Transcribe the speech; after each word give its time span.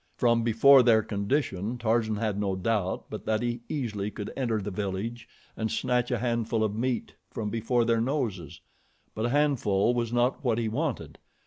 From 0.17 0.41
before 0.41 0.81
their 0.81 1.03
condition 1.03 1.77
Tarzan 1.77 2.15
had 2.15 2.39
no 2.39 2.55
doubt 2.55 3.05
but 3.11 3.23
that 3.27 3.43
he 3.43 3.61
easily 3.69 4.09
could 4.09 4.33
enter 4.35 4.59
the 4.59 4.71
village 4.71 5.27
and 5.55 5.69
snatch 5.71 6.09
a 6.09 6.17
handful 6.17 6.63
of 6.63 6.73
meat 6.75 7.13
from 7.29 7.51
before 7.51 7.85
their 7.85 8.01
noses; 8.01 8.61
but 9.13 9.27
a 9.27 9.29
handful 9.29 9.93
was 9.93 10.11
not 10.11 10.43
what 10.43 10.57
he 10.57 10.67
wanted. 10.67 11.19